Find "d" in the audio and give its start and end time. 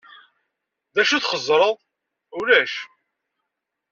0.93-0.95